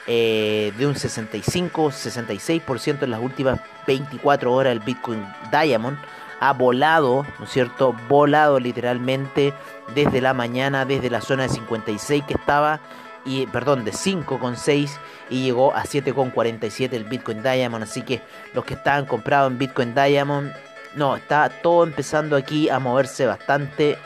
eh, 0.07 0.73
de 0.79 0.87
un 0.87 0.95
65-66% 0.95 3.03
en 3.03 3.11
las 3.11 3.21
últimas 3.21 3.61
24 3.87 4.53
horas 4.53 4.73
el 4.73 4.81
Bitcoin 4.81 5.27
Diamond 5.51 5.99
ha 6.41 6.53
volado, 6.53 7.27
¿no 7.39 7.45
es 7.45 7.51
cierto? 7.51 7.95
Volado 8.09 8.59
literalmente 8.59 9.55
desde 9.95 10.21
la 10.21 10.35
mañana, 10.35 10.85
desde 10.85 11.09
la 11.09 11.21
zona 11.21 11.45
de 11.45 11.49
56 11.51 12.25
que 12.25 12.35
estaba, 12.35 12.81
y 13.25 13.47
perdón, 13.47 13.85
de 13.85 13.93
5,6 13.93 14.91
y 15.31 15.45
llegó 15.45 15.75
a 15.75 15.85
7,47 15.85 16.93
el 16.93 17.05
Bitcoin 17.05 17.43
Diamond, 17.43 17.85
así 17.85 18.03
que 18.03 18.21
los 18.53 18.65
que 18.65 18.75
estaban 18.75 19.07
comprados 19.07 19.51
en 19.51 19.59
Bitcoin 19.59 19.95
Diamond 19.95 20.53
no, 20.97 21.17
está 21.17 21.49
todo 21.49 21.85
empezando 21.85 22.37
aquí 22.37 22.69
a 22.69 22.79
moverse 22.79 23.27
bastante, 23.27 23.99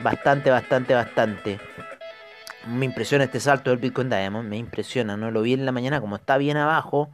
bastante, 0.00 0.50
bastante, 0.50 0.94
bastante. 0.94 1.60
Me 2.66 2.84
impresiona 2.84 3.24
este 3.24 3.40
salto 3.40 3.70
del 3.70 3.78
Bitcoin 3.78 4.08
Diamond, 4.10 4.48
me 4.48 4.56
impresiona, 4.56 5.16
no 5.16 5.30
lo 5.30 5.42
vi 5.42 5.54
en 5.54 5.64
la 5.64 5.72
mañana 5.72 6.00
como 6.00 6.16
está 6.16 6.36
bien 6.36 6.56
abajo, 6.56 7.10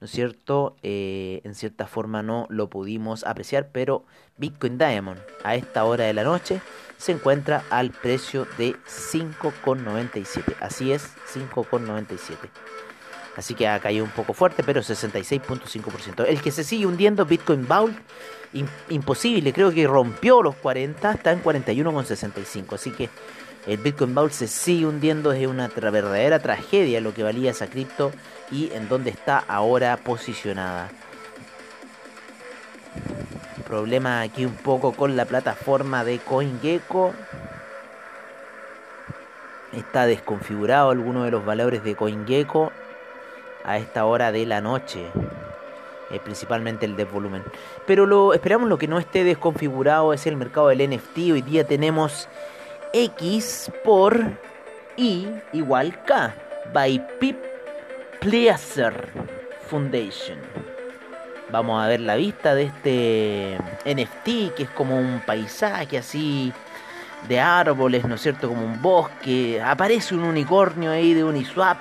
¿no 0.00 0.04
es 0.04 0.10
cierto? 0.10 0.76
Eh, 0.82 1.40
en 1.44 1.54
cierta 1.54 1.86
forma 1.86 2.22
no 2.22 2.46
lo 2.48 2.68
pudimos 2.68 3.24
apreciar, 3.24 3.68
pero 3.72 4.04
Bitcoin 4.36 4.78
Diamond 4.78 5.20
a 5.42 5.54
esta 5.54 5.84
hora 5.84 6.04
de 6.04 6.14
la 6.14 6.24
noche 6.24 6.60
se 6.96 7.12
encuentra 7.12 7.64
al 7.70 7.90
precio 7.90 8.46
de 8.58 8.74
5,97. 8.86 10.56
Así 10.60 10.92
es, 10.92 11.14
5,97. 11.34 12.36
Así 13.36 13.54
que 13.54 13.68
ha 13.68 13.80
caído 13.80 14.04
un 14.04 14.10
poco 14.10 14.34
fuerte, 14.34 14.62
pero 14.62 14.82
66.5%. 14.82 16.26
El 16.26 16.42
que 16.42 16.50
se 16.50 16.62
sigue 16.62 16.84
hundiendo, 16.84 17.24
Bitcoin 17.24 17.66
Vault, 17.66 17.96
imposible, 18.88 19.52
creo 19.52 19.72
que 19.72 19.86
rompió 19.86 20.42
los 20.42 20.56
40, 20.56 21.12
está 21.12 21.32
en 21.32 21.42
41,65. 21.42 22.74
Así 22.74 22.90
que 22.90 23.08
el 23.66 23.76
Bitcoin 23.76 24.14
Vault 24.14 24.32
se 24.32 24.48
sigue 24.48 24.86
hundiendo, 24.86 25.32
es 25.32 25.46
una 25.46 25.68
verdadera 25.68 26.38
tragedia 26.38 27.00
lo 27.00 27.14
que 27.14 27.22
valía 27.22 27.50
esa 27.50 27.68
cripto 27.68 28.10
y 28.50 28.72
en 28.72 28.88
dónde 28.88 29.10
está 29.10 29.38
ahora 29.38 29.96
posicionada. 29.98 30.88
Problema 33.66 34.22
aquí 34.22 34.44
un 34.44 34.54
poco 34.54 34.92
con 34.92 35.16
la 35.16 35.26
plataforma 35.26 36.02
de 36.02 36.18
CoinGecko. 36.18 37.14
Está 39.72 40.06
desconfigurado 40.06 40.90
alguno 40.90 41.22
de 41.22 41.30
los 41.30 41.44
valores 41.44 41.84
de 41.84 41.94
CoinGecko 41.94 42.72
a 43.64 43.78
esta 43.78 44.06
hora 44.06 44.32
de 44.32 44.46
la 44.46 44.60
noche. 44.60 45.06
Eh, 46.10 46.18
principalmente 46.18 46.86
el 46.86 46.96
de 46.96 47.04
volumen. 47.04 47.44
Pero 47.86 48.04
lo 48.04 48.34
esperamos 48.34 48.68
lo 48.68 48.78
que 48.78 48.88
no 48.88 48.98
esté 48.98 49.22
desconfigurado 49.22 50.12
es 50.12 50.26
el 50.26 50.36
mercado 50.36 50.68
del 50.68 50.90
NFT. 50.90 51.18
Hoy 51.32 51.42
día 51.42 51.64
tenemos 51.64 52.28
X 52.92 53.70
por 53.84 54.20
I 54.96 55.28
igual 55.52 56.02
K 56.04 56.34
by 56.72 57.18
Pip 57.20 57.36
Pleaser 58.20 59.08
Foundation. 59.68 60.38
Vamos 61.52 61.80
a 61.80 61.86
ver 61.86 62.00
la 62.00 62.16
vista 62.16 62.56
de 62.56 62.64
este 62.64 63.58
NFT 63.84 64.54
que 64.56 64.64
es 64.64 64.70
como 64.70 64.98
un 64.98 65.20
paisaje 65.24 65.96
así 65.96 66.52
de 67.28 67.38
árboles, 67.38 68.04
¿no 68.04 68.16
es 68.16 68.20
cierto? 68.20 68.48
Como 68.48 68.64
un 68.64 68.82
bosque. 68.82 69.62
Aparece 69.62 70.16
un 70.16 70.24
unicornio 70.24 70.90
ahí 70.90 71.14
de 71.14 71.22
Uniswap. 71.22 71.78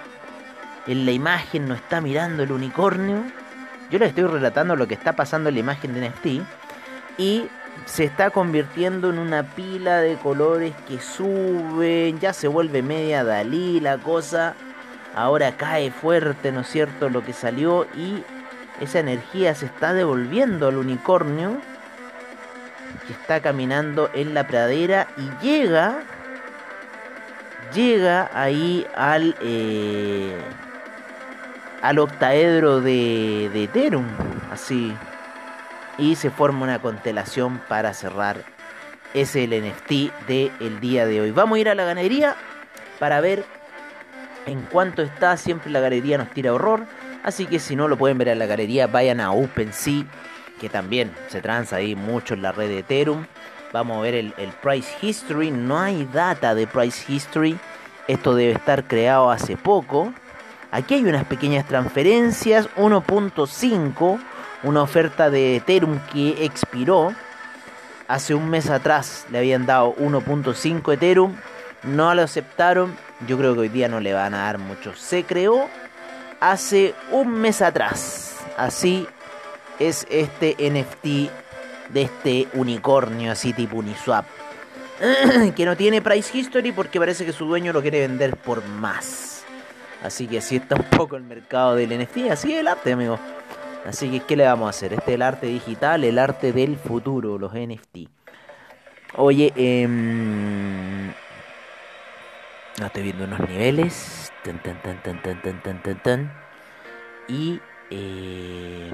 En 0.86 1.06
la 1.06 1.12
imagen 1.12 1.68
no 1.68 1.74
está 1.74 2.00
mirando 2.00 2.44
el 2.44 2.52
unicornio 2.52 3.24
yo 3.90 4.00
les 4.00 4.10
estoy 4.10 4.26
relatando 4.26 4.76
lo 4.76 4.88
que 4.88 4.94
está 4.94 5.14
pasando 5.14 5.50
en 5.50 5.56
la 5.56 5.62
imagen 5.62 5.94
de 5.94 6.10
NFT 6.10 6.26
y 7.18 7.48
se 7.86 8.04
está 8.04 8.30
convirtiendo 8.30 9.10
en 9.10 9.20
una 9.20 9.44
pila 9.44 10.00
de 10.00 10.16
colores 10.16 10.74
que 10.88 11.00
suben, 11.00 12.20
ya 12.20 12.34
se 12.34 12.48
vuelve 12.48 12.82
media 12.82 13.24
Dalí 13.24 13.80
la 13.80 13.98
cosa, 13.98 14.54
ahora 15.16 15.58
cae 15.58 15.92
fuerte, 15.92 16.52
¿no 16.52 16.62
es 16.62 16.68
cierto?, 16.68 17.10
lo 17.10 17.24
que 17.24 17.34
salió 17.34 17.86
y 17.96 18.24
esa 18.80 19.00
energía 19.00 19.56
se 19.56 19.66
está 19.66 19.94
devolviendo 19.94 20.68
al 20.68 20.78
unicornio 20.78 21.58
que 23.08 23.14
está 23.14 23.42
caminando 23.42 24.10
en 24.14 24.34
la 24.34 24.48
pradera 24.48 25.08
y 25.18 25.46
llega, 25.46 26.00
llega 27.74 28.30
ahí 28.34 28.86
al... 28.96 29.36
Eh, 29.42 30.38
al 31.82 32.00
octaedro 32.00 32.82
de, 32.82 33.50
de 33.54 33.64
Ethereum, 33.64 34.06
así. 34.52 34.94
Y 35.98 36.16
se 36.16 36.30
forma 36.30 36.64
una 36.64 36.80
constelación 36.80 37.62
para 37.68 37.94
cerrar 37.94 38.44
ese 39.14 39.46
el 39.46 39.52
NFT 39.52 40.28
del 40.28 40.80
día 40.80 41.06
de 41.06 41.22
hoy. 41.22 41.32
Vamos 41.32 41.58
a 41.58 41.60
ir 41.60 41.70
a 41.70 41.76
la 41.76 41.84
ganadería 41.84 42.36
para 43.00 43.22
ver 43.22 43.44
en 44.46 44.62
cuánto 44.64 45.02
está. 45.02 45.36
Siempre 45.38 45.72
la 45.72 45.80
galería 45.80 46.18
nos 46.18 46.30
tira 46.30 46.54
horror. 46.54 46.86
Así 47.24 47.46
que 47.46 47.60
si 47.60 47.76
no 47.76 47.88
lo 47.88 47.98
pueden 47.98 48.18
ver 48.18 48.30
en 48.30 48.40
la 48.40 48.46
galería, 48.46 48.88
vayan 48.88 49.20
a 49.20 49.32
OpenSea, 49.32 50.06
que 50.60 50.70
también 50.70 51.12
se 51.28 51.42
transa 51.42 51.78
ahí 51.78 51.96
mucho 51.96 52.34
en 52.34 52.42
la 52.42 52.52
red 52.52 52.70
de 52.70 52.80
Ethereum. 52.80 53.26
Vamos 53.74 53.98
a 53.98 54.02
ver 54.02 54.16
el 54.16 54.34
Price 54.62 54.90
History. 55.02 55.52
No 55.52 55.78
hay 55.78 56.08
data 56.14 56.56
de 56.56 56.66
Price 56.66 57.12
History. 57.12 57.58
Esto 58.08 58.34
debe 58.34 58.54
estar 58.54 58.86
creado 58.86 59.30
hace 59.30 59.58
poco. 59.58 60.14
Aquí 60.72 60.94
hay 60.94 61.04
unas 61.04 61.26
pequeñas 61.26 61.66
transferencias, 61.66 62.70
1.5, 62.76 64.20
una 64.64 64.82
oferta 64.84 65.30
de 65.32 65.58
Ethereum 65.58 66.00
que 66.14 66.46
expiró. 66.46 67.14
Hace 68.08 68.36
un 68.36 68.50
mes 68.50 68.70
atrás 68.70 69.26
le 69.32 69.40
habían 69.40 69.66
dado 69.66 69.96
1.5 69.96 70.94
Ethereum, 70.94 71.36
no 71.84 72.14
lo 72.14 72.22
aceptaron, 72.22 72.96
yo 73.28 73.38
creo 73.38 73.54
que 73.54 73.62
hoy 73.62 73.70
día 73.70 73.88
no 73.88 74.00
le 74.00 74.14
van 74.14 74.34
a 74.34 74.44
dar 74.44 74.58
mucho. 74.58 74.96
Se 74.96 75.24
creó 75.24 75.68
hace 76.40 76.94
un 77.12 77.32
mes 77.32 77.62
atrás, 77.62 78.38
así 78.58 79.08
es 79.80 80.06
este 80.10 80.56
NFT 80.60 81.32
de 81.90 82.02
este 82.02 82.48
unicornio 82.54 83.32
así 83.32 83.54
tipo 83.54 83.78
Uniswap. 83.78 84.26
que 85.56 85.66
no 85.66 85.78
tiene 85.78 86.02
price 86.02 86.38
history 86.38 86.72
porque 86.72 87.00
parece 87.00 87.26
que 87.26 87.32
su 87.32 87.46
dueño 87.46 87.74
lo 87.74 87.82
quiere 87.82 88.02
vender 88.02 88.36
por 88.36 88.66
más. 88.66 89.39
Así 90.04 90.28
que 90.28 90.38
así 90.38 90.56
está 90.58 90.76
un 90.76 90.84
poco 90.84 91.16
el 91.18 91.24
mercado 91.24 91.76
del 91.76 91.98
NFT, 91.98 92.32
así 92.32 92.54
es 92.54 92.60
el 92.60 92.68
arte, 92.68 92.94
amigo. 92.94 93.20
Así 93.86 94.10
que, 94.10 94.22
¿qué 94.22 94.36
le 94.36 94.46
vamos 94.46 94.68
a 94.68 94.70
hacer? 94.70 94.94
Este 94.94 95.12
es 95.12 95.16
el 95.16 95.22
arte 95.22 95.48
digital, 95.48 96.04
el 96.04 96.20
arte 96.20 96.54
del 96.54 96.78
futuro, 96.78 97.38
los 97.38 97.54
NFT. 97.54 98.10
Oye, 99.16 99.52
eh, 99.56 99.88
estoy 102.86 103.04
viendo 103.04 103.26
unos 103.26 103.40
niveles. 103.50 104.32
Tan, 104.44 104.62
tan, 104.62 104.82
tan, 104.82 105.02
tan, 105.02 105.22
tan, 105.22 105.42
tan, 105.42 105.62
tan, 105.62 105.84
tan, 105.84 106.04
tan. 106.04 106.32
Y. 107.28 107.60
Eh, 107.90 108.94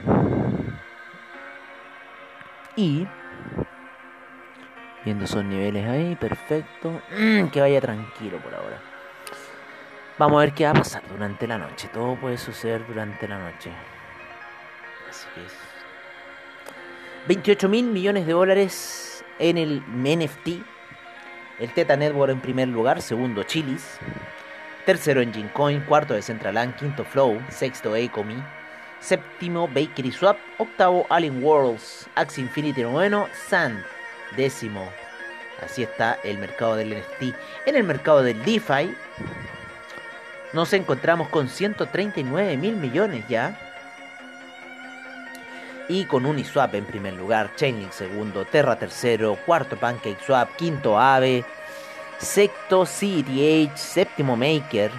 y. 2.75 3.07
Viendo 5.03 5.25
esos 5.25 5.43
niveles 5.43 5.87
ahí, 5.87 6.15
perfecto. 6.15 7.01
Que 7.51 7.61
vaya 7.61 7.81
tranquilo 7.81 8.37
por 8.39 8.55
ahora. 8.55 8.94
Vamos 10.17 10.37
a 10.37 10.45
ver 10.45 10.53
qué 10.53 10.63
va 10.63 10.71
a 10.71 10.75
pasar 10.75 11.03
durante 11.09 11.45
la 11.45 11.57
noche. 11.57 11.89
Todo 11.93 12.15
puede 12.15 12.37
suceder 12.37 12.87
durante 12.87 13.27
la 13.27 13.37
noche. 13.37 13.69
Así 15.09 15.27
que 15.35 15.45
es. 15.45 15.53
28 17.27 17.67
mil 17.67 17.85
millones 17.85 18.25
de 18.25 18.31
dólares 18.31 19.25
en 19.39 19.57
el 19.57 19.81
NFT. 19.87 20.63
El 21.59 21.73
Teta 21.73 21.97
Network 21.97 22.31
en 22.31 22.39
primer 22.39 22.69
lugar, 22.69 23.01
segundo 23.01 23.43
Chilis. 23.43 23.99
Tercero 24.85 25.19
Engine 25.19 25.49
Coin, 25.51 25.81
cuarto 25.81 26.13
de 26.13 26.21
Centraland, 26.21 26.75
quinto 26.75 27.03
Flow, 27.03 27.41
sexto 27.49 27.95
Ecomi, 27.95 28.41
séptimo 28.99 29.67
Bakery 29.67 30.11
Swap, 30.11 30.37
octavo 30.59 31.07
Alien 31.09 31.43
Worlds, 31.43 32.07
Axie 32.15 32.43
Infinity 32.43 32.83
noveno, 32.83 33.27
Sand, 33.49 33.83
décimo. 34.37 34.87
Así 35.61 35.83
está 35.83 36.19
el 36.23 36.37
mercado 36.37 36.75
del 36.75 36.91
NFT. 36.99 37.35
En 37.65 37.75
el 37.75 37.83
mercado 37.83 38.21
del 38.21 38.41
DeFi 38.45 38.95
nos 40.55 40.71
encontramos 40.71 41.27
con 41.27 41.49
139 41.49 42.57
mil 42.57 42.77
millones 42.77 43.25
ya. 43.27 43.59
Y 45.87 46.05
con 46.05 46.25
Uniswap 46.25 46.73
en 46.73 46.85
primer 46.85 47.13
lugar, 47.13 47.51
Chainlink 47.55 47.91
segundo, 47.91 48.45
Terra 48.45 48.79
tercero, 48.79 49.37
cuarto 49.45 49.77
PancakeSwap, 49.77 50.55
quinto 50.55 50.97
Aave, 50.97 51.43
sexto 52.17 52.85
CDH, 52.85 53.77
séptimo 53.77 54.35
Maker, 54.35 54.89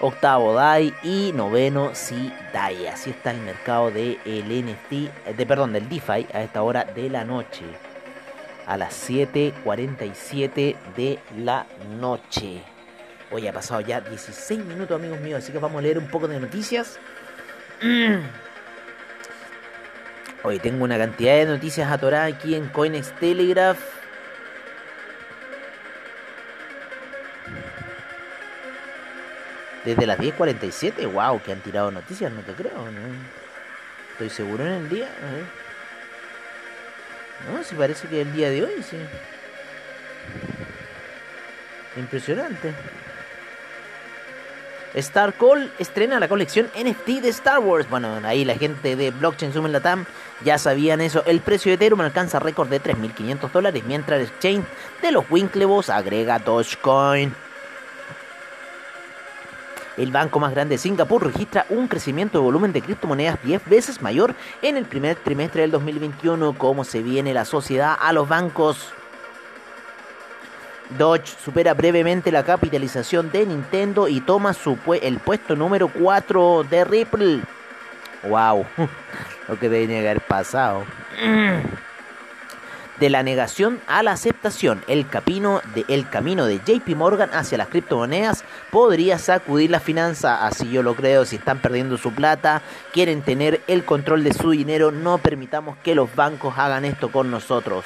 octavo 0.00 0.54
DAI 0.54 0.94
y 1.02 1.32
noveno 1.34 1.90
CDAI. 1.92 2.86
Así 2.86 3.10
está 3.10 3.32
el 3.32 3.40
mercado 3.40 3.90
del 3.90 4.18
NFT, 4.24 5.34
de, 5.36 5.46
perdón, 5.46 5.74
del 5.74 5.88
DeFi 5.88 6.28
a 6.32 6.42
esta 6.42 6.62
hora 6.62 6.84
de 6.84 7.10
la 7.10 7.24
noche. 7.24 7.64
A 8.66 8.76
las 8.76 9.10
7.47 9.10 10.76
de 10.96 11.18
la 11.36 11.66
noche. 11.98 12.75
Hoy 13.30 13.48
ha 13.48 13.52
pasado 13.52 13.80
ya 13.80 14.00
16 14.00 14.64
minutos, 14.64 14.96
amigos 14.96 15.20
míos, 15.20 15.42
así 15.42 15.50
que 15.52 15.58
vamos 15.58 15.80
a 15.80 15.82
leer 15.82 15.98
un 15.98 16.06
poco 16.06 16.28
de 16.28 16.38
noticias. 16.38 16.98
Hoy 20.44 20.60
tengo 20.60 20.84
una 20.84 20.96
cantidad 20.96 21.34
de 21.34 21.46
noticias 21.46 21.90
atoradas 21.90 22.32
aquí 22.32 22.54
en 22.54 22.68
Coinex 22.68 23.10
Telegraph. 23.18 23.80
Desde 29.84 30.06
las 30.06 30.18
10.47, 30.18 31.12
wow, 31.12 31.42
que 31.42 31.50
han 31.52 31.60
tirado 31.60 31.90
noticias, 31.90 32.32
no 32.32 32.42
te 32.42 32.52
creo, 32.52 32.90
¿no? 32.90 33.00
Estoy 34.12 34.30
seguro 34.30 34.64
en 34.64 34.72
el 34.72 34.88
día. 34.88 35.08
No, 37.52 37.62
si 37.64 37.74
parece 37.74 38.06
que 38.08 38.20
es 38.20 38.26
el 38.26 38.32
día 38.32 38.50
de 38.50 38.64
hoy, 38.64 38.82
sí. 38.82 38.96
Impresionante. 41.96 42.72
Star 44.96 45.34
Call 45.34 45.70
estrena 45.78 46.18
la 46.18 46.26
colección 46.26 46.68
NFT 46.74 47.20
de 47.20 47.28
Star 47.28 47.58
Wars. 47.58 47.88
Bueno, 47.90 48.18
ahí 48.24 48.46
la 48.46 48.54
gente 48.54 48.96
de 48.96 49.10
Blockchain 49.10 49.52
Summit 49.52 49.72
Latam 49.72 50.06
ya 50.42 50.56
sabían 50.56 51.02
eso. 51.02 51.22
El 51.26 51.40
precio 51.40 51.70
de 51.70 51.74
Ethereum 51.74 52.00
alcanza 52.00 52.38
récord 52.38 52.68
de 52.68 52.82
3.500 52.82 53.50
dólares, 53.50 53.84
mientras 53.86 54.20
el 54.20 54.26
exchange 54.26 54.64
de 55.02 55.12
los 55.12 55.24
Winklevoss 55.30 55.90
agrega 55.90 56.38
Dogecoin. 56.38 57.34
El 59.98 60.12
banco 60.12 60.40
más 60.40 60.52
grande 60.52 60.74
de 60.74 60.78
Singapur 60.78 61.24
registra 61.24 61.66
un 61.68 61.88
crecimiento 61.88 62.38
de 62.38 62.44
volumen 62.44 62.72
de 62.72 62.82
criptomonedas 62.82 63.42
10 63.42 63.68
veces 63.68 64.02
mayor 64.02 64.34
en 64.62 64.78
el 64.78 64.86
primer 64.86 65.16
trimestre 65.16 65.62
del 65.62 65.70
2021. 65.72 66.56
¿Cómo 66.56 66.84
se 66.84 67.02
viene 67.02 67.34
la 67.34 67.44
sociedad 67.44 67.96
a 67.98 68.12
los 68.14 68.28
bancos? 68.28 68.92
Dodge 70.90 71.26
supera 71.44 71.74
brevemente 71.74 72.30
la 72.30 72.44
capitalización 72.44 73.30
de 73.32 73.44
Nintendo 73.44 74.08
y 74.08 74.20
toma 74.20 74.54
su 74.54 74.78
el 75.02 75.18
puesto 75.18 75.56
número 75.56 75.88
4 75.88 76.64
de 76.70 76.84
Ripple. 76.84 77.40
Wow, 78.28 78.64
lo 79.48 79.58
que 79.58 79.68
debería 79.68 79.98
haber 79.98 80.20
pasado. 80.20 80.84
De 83.00 83.10
la 83.10 83.22
negación 83.22 83.78
a 83.86 84.02
la 84.02 84.12
aceptación, 84.12 84.82
el 84.88 85.06
camino, 85.06 85.60
de, 85.74 85.84
el 85.88 86.08
camino 86.08 86.46
de 86.46 86.60
JP 86.64 86.96
Morgan 86.96 87.28
hacia 87.34 87.58
las 87.58 87.68
criptomonedas 87.68 88.42
podría 88.70 89.18
sacudir 89.18 89.70
la 89.70 89.80
finanza, 89.80 90.46
así 90.46 90.70
yo 90.70 90.82
lo 90.82 90.94
creo, 90.94 91.26
si 91.26 91.36
están 91.36 91.58
perdiendo 91.58 91.98
su 91.98 92.14
plata, 92.14 92.62
quieren 92.94 93.20
tener 93.20 93.60
el 93.66 93.84
control 93.84 94.24
de 94.24 94.32
su 94.32 94.50
dinero, 94.52 94.92
no 94.92 95.18
permitamos 95.18 95.76
que 95.84 95.94
los 95.94 96.14
bancos 96.16 96.54
hagan 96.56 96.86
esto 96.86 97.12
con 97.12 97.30
nosotros, 97.30 97.84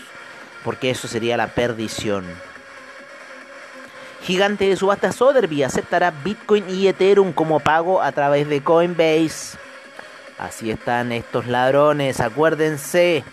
porque 0.63 0.91
eso 0.91 1.09
sería 1.09 1.37
la 1.37 1.49
perdición. 1.49 2.25
Gigante 4.23 4.69
de 4.69 4.77
subasta 4.77 5.13
Sotheby's 5.13 5.67
aceptará 5.67 6.11
Bitcoin 6.11 6.65
y 6.69 6.89
Ethereum 6.89 7.33
como 7.33 7.61
pago 7.61 8.03
a 8.03 8.13
través 8.13 8.49
de 8.49 8.63
Coinbase. 8.63 9.59
Así 10.39 10.71
están 10.71 11.13
estos 11.13 11.47
ladrones, 11.47 12.21
acuérdense. 12.21 13.25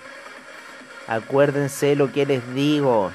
Acuérdense 1.08 1.95
lo 1.95 2.12
que 2.12 2.26
les 2.26 2.54
digo. 2.54 3.12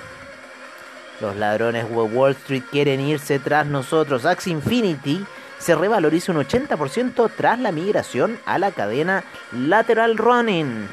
Los 1.21 1.37
ladrones 1.37 1.89
de 1.89 1.95
Wall 1.95 2.33
Street 2.33 2.65
quieren 2.71 3.01
irse 3.01 3.39
tras 3.39 3.67
nosotros. 3.67 4.27
Axie 4.27 4.53
Infinity 4.53 5.25
se 5.59 5.75
revaloriza 5.75 6.33
un 6.33 6.39
80% 6.39 7.31
tras 7.37 7.59
la 7.59 7.71
migración 7.71 8.39
a 8.45 8.59
la 8.59 8.73
cadena 8.73 9.25
Lateral 9.53 10.19
Running. 10.19 10.89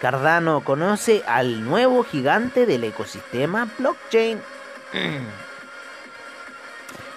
Cardano 0.00 0.64
conoce 0.64 1.22
al 1.26 1.62
nuevo 1.62 2.02
gigante 2.04 2.64
del 2.64 2.84
ecosistema 2.84 3.68
blockchain. 3.78 4.40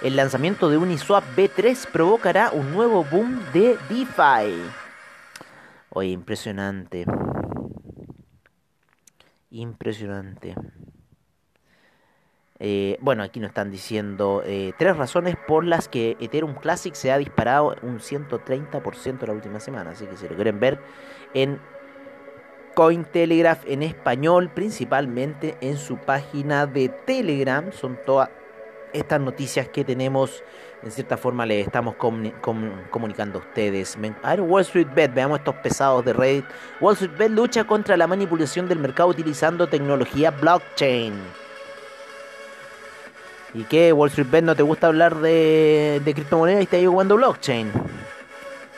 El 0.01 0.17
lanzamiento 0.17 0.69
de 0.69 0.75
Uniswap 0.75 1.23
B3 1.33 1.87
provocará 1.89 2.51
un 2.51 2.73
nuevo 2.73 3.05
boom 3.05 3.41
de 3.53 3.77
DeFi. 3.87 4.61
Oye, 5.91 6.09
impresionante. 6.09 7.05
Impresionante. 9.51 10.53
Eh, 12.59 12.97
bueno, 12.99 13.23
aquí 13.23 13.39
nos 13.39 13.49
están 13.49 13.71
diciendo 13.71 14.43
eh, 14.45 14.73
tres 14.77 14.97
razones 14.97 15.37
por 15.47 15.65
las 15.65 15.87
que 15.87 16.17
Ethereum 16.19 16.55
Classic 16.55 16.93
se 16.95 17.13
ha 17.13 17.17
disparado 17.17 17.75
un 17.81 17.99
130% 17.99 19.25
la 19.25 19.33
última 19.33 19.61
semana. 19.61 19.91
Así 19.91 20.05
que 20.05 20.17
si 20.17 20.27
lo 20.27 20.35
quieren 20.35 20.59
ver 20.59 20.79
en 21.33 21.61
Cointelegraph 22.75 23.65
en 23.67 23.83
español, 23.83 24.49
principalmente 24.53 25.55
en 25.61 25.77
su 25.77 25.97
página 25.97 26.65
de 26.65 26.89
Telegram, 26.89 27.71
son 27.71 27.99
todas 28.05 28.29
estas 28.93 29.19
noticias 29.19 29.67
que 29.67 29.83
tenemos, 29.83 30.43
en 30.83 30.91
cierta 30.91 31.17
forma 31.17 31.45
le 31.45 31.61
estamos 31.61 31.95
comunicando 31.95 33.39
a 33.39 33.41
ustedes. 33.41 33.97
A 34.21 34.29
ver, 34.31 34.41
Wall 34.41 34.61
Street 34.61 34.87
Bet, 34.93 35.13
veamos 35.13 35.39
estos 35.39 35.55
pesados 35.55 36.05
de 36.05 36.13
Reddit. 36.13 36.45
Wall 36.79 36.93
Street 36.93 37.17
Bet 37.17 37.31
lucha 37.31 37.63
contra 37.63 37.97
la 37.97 38.07
manipulación 38.07 38.67
del 38.67 38.79
mercado 38.79 39.09
utilizando 39.09 39.67
tecnología 39.67 40.31
blockchain. 40.31 41.13
¿Y 43.55 43.63
qué? 43.65 43.93
¿Wall 43.93 44.09
Street 44.09 44.29
Bet 44.31 44.43
no 44.43 44.55
te 44.55 44.63
gusta 44.63 44.87
hablar 44.87 45.15
de, 45.17 46.01
de 46.03 46.13
criptomonedas 46.13 46.61
y 46.61 46.63
está 46.63 46.77
ahí 46.77 46.85
jugando 46.85 47.15
blockchain? 47.15 47.71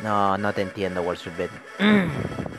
No, 0.03 0.38
no 0.38 0.53
te 0.53 0.62
entiendo, 0.62 1.01
Wall 1.01 1.15
Street 1.15 1.38
Bet. 1.38 1.51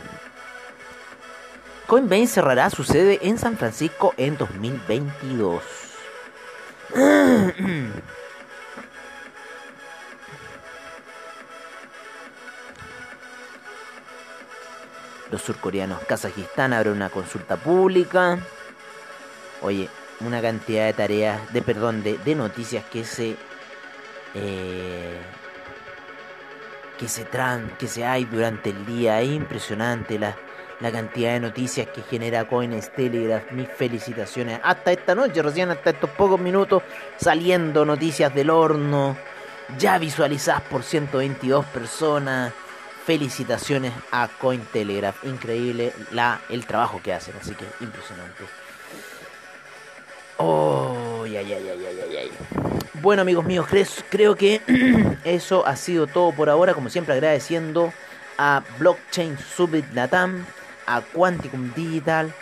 Coinbase 1.87 2.27
cerrará 2.27 2.69
su 2.69 2.83
sede 2.83 3.21
en 3.23 3.39
San 3.39 3.57
Francisco 3.57 4.13
en 4.17 4.37
2022. 4.37 5.63
Los 15.31 15.43
surcoreanos 15.43 16.03
Kazajistán 16.05 16.73
abren 16.73 16.95
una 16.95 17.09
consulta 17.09 17.57
pública. 17.57 18.41
Oye, 19.63 19.89
una 20.21 20.43
cantidad 20.43 20.87
de 20.87 20.93
tareas, 20.93 21.53
de 21.53 21.63
perdón, 21.63 22.03
de, 22.03 22.35
noticias 22.35 22.85
que 22.87 23.05
se 23.05 23.37
eh, 24.35 25.21
que 26.99 27.09
se 27.09 27.25
tran, 27.25 27.77
que 27.79 27.87
se 27.87 28.05
hay 28.05 28.25
durante 28.25 28.71
el 28.71 28.87
día. 28.87 29.21
Es 29.21 29.31
impresionante 29.31 30.19
la, 30.19 30.37
la 30.81 30.93
cantidad 30.93 31.33
de 31.33 31.41
noticias 31.41 31.89
que 31.89 32.03
genera 32.03 32.47
Coins 32.47 32.93
Telegraph. 32.93 33.51
Mis 33.53 33.69
felicitaciones. 33.69 34.61
Hasta 34.63 34.93
esta 34.93 35.15
noche, 35.15 35.43
recién 35.43 35.71
hasta 35.71 35.91
estos 35.91 36.11
pocos 36.11 36.41
minutos, 36.41 36.83
saliendo 37.17 37.85
noticias 37.85 38.35
del 38.35 38.51
horno. 38.51 39.17
Ya 39.79 39.99
visualizadas 39.99 40.63
por 40.63 40.83
122 40.83 41.65
personas. 41.67 42.53
Felicitaciones 43.05 43.93
a 44.11 44.29
Cointelegraph. 44.29 45.25
Increíble 45.25 45.93
la, 46.11 46.41
el 46.49 46.67
trabajo 46.67 47.01
que 47.03 47.13
hacen. 47.13 47.35
Así 47.41 47.55
que 47.55 47.65
impresionante. 47.81 48.45
Oh, 50.39 51.25
ay. 51.25 52.31
Bueno, 53.01 53.23
amigos 53.23 53.45
míos, 53.45 53.67
creo 54.11 54.37
que 54.37 54.61
eso 55.25 55.67
ha 55.67 55.77
sido 55.77 56.07
todo 56.07 56.33
por 56.33 56.51
ahora. 56.51 56.75
Como 56.75 56.91
siempre, 56.91 57.15
agradeciendo 57.15 57.93
a 58.37 58.63
Blockchain 58.79 59.39
Subit 59.39 59.87
Latam 59.95 60.45
a 60.87 61.03
Quanticum 61.03 61.73
Digital, 61.73 62.35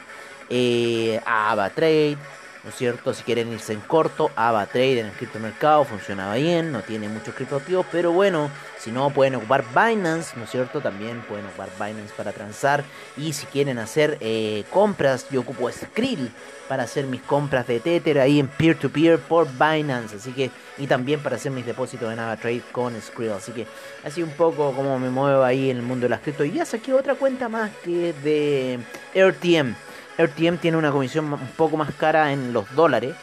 eh, 0.49 1.21
a 1.25 1.51
AvaTrade, 1.53 2.29
¿no 2.65 2.71
es 2.71 2.77
cierto? 2.77 3.13
Si 3.13 3.23
quieren 3.23 3.53
irse 3.53 3.75
en 3.75 3.81
corto, 3.81 4.31
AVA 4.35 4.67
Trade 4.67 5.01
en 5.01 5.07
el 5.07 5.13
criptomercado 5.13 5.85
funcionaba 5.85 6.35
bien, 6.37 6.73
no 6.73 6.81
tiene 6.81 7.11
muchos 7.11 7.35
criptoactivos, 7.35 7.85
pero 7.93 8.11
bueno, 8.11 8.51
si 8.79 8.91
no 8.91 9.11
pueden 9.11 9.35
ocupar 9.35 9.65
Binance, 9.69 10.35
¿no 10.37 10.45
es 10.45 10.51
cierto? 10.51 10.81
También 10.81 11.21
pueden 11.29 11.45
ocupar 11.45 11.69
Binance 11.79 12.15
para 12.17 12.33
transar 12.33 12.83
y 13.19 13.35
si 13.35 13.45
quieren 13.47 13.79
hacer 13.79 14.17
eh, 14.21 14.65
compras, 14.71 15.27
yo 15.31 15.43
ocupo 15.43 15.71
Skrill 15.71 16.33
para 16.67 16.85
hacer 16.85 17.07
mis 17.07 17.21
compras 17.21 17.67
de 17.67 17.81
Tether 17.81 18.19
ahí 18.19 18.41
en 18.41 18.49
peer-to-peer 18.49 19.19
por 19.19 19.47
Binance, 19.53 20.17
así 20.17 20.33
que 20.33 20.51
y 20.79 20.87
también 20.87 21.21
para 21.21 21.37
hacer 21.37 21.53
mis 21.53 21.67
depósitos 21.67 22.11
en 22.11 22.19
AvaTrade 22.19 22.63
con 22.73 22.99
Skrill, 23.01 23.33
así 23.33 23.53
que 23.53 23.67
así 24.05 24.23
un 24.23 24.31
poco 24.31 24.73
como 24.73 24.99
me 24.99 25.11
muevo 25.11 25.45
ahí 25.45 25.69
en 25.69 25.77
el 25.77 25.83
mundo 25.83 26.05
de 26.05 26.11
las 26.11 26.21
cripto 26.21 26.45
y 26.45 26.53
ya 26.53 26.65
saqué 26.65 26.95
otra 26.95 27.15
cuenta 27.15 27.51
más 27.51 27.71
que 27.85 28.11
es 28.11 28.25
de 28.25 28.81
RTM. 29.15 29.75
RTM 30.19 30.59
tiene 30.59 30.77
una 30.77 30.93
comisión 30.93 31.33
un 31.33 31.49
poco 31.57 31.77
más 31.77 31.93
cara 31.95 32.33
en 32.33 32.53
los 32.53 32.73
dólares. 32.75 33.15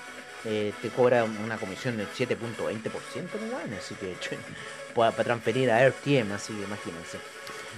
Eh, 0.44 0.74
te 0.82 0.90
cobra 0.90 1.24
una 1.24 1.58
comisión 1.58 1.98
del 1.98 2.08
7.20%, 2.08 2.38
¿no? 2.58 3.78
así 3.78 3.96
que 3.96 4.16
para 4.96 5.12
transferir 5.12 5.70
a 5.70 5.88
RTM, 5.88 6.32
así 6.34 6.54
que 6.54 6.64
imagínense. 6.64 7.20